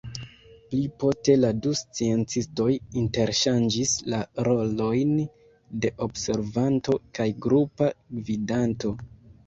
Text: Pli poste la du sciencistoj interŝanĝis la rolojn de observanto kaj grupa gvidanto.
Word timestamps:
Pli 0.69 0.77
poste 1.01 1.35
la 1.41 1.51
du 1.65 1.73
sciencistoj 1.81 2.67
interŝanĝis 3.03 3.93
la 4.15 4.23
rolojn 4.49 5.15
de 5.85 5.95
observanto 6.11 7.01
kaj 7.21 7.33
grupa 7.47 7.97
gvidanto. 8.21 8.97